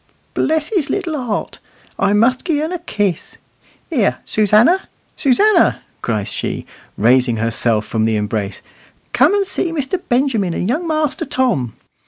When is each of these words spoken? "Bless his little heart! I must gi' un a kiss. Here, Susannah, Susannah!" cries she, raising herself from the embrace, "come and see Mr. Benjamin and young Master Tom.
"Bless 0.33 0.69
his 0.69 0.89
little 0.89 1.23
heart! 1.27 1.59
I 1.99 2.11
must 2.13 2.43
gi' 2.43 2.59
un 2.59 2.71
a 2.71 2.79
kiss. 2.79 3.37
Here, 3.91 4.17
Susannah, 4.25 4.89
Susannah!" 5.15 5.83
cries 6.01 6.29
she, 6.29 6.65
raising 6.97 7.37
herself 7.37 7.85
from 7.85 8.05
the 8.05 8.15
embrace, 8.15 8.63
"come 9.13 9.35
and 9.35 9.45
see 9.45 9.71
Mr. 9.71 10.01
Benjamin 10.09 10.55
and 10.55 10.67
young 10.67 10.87
Master 10.87 11.23
Tom. 11.25 11.75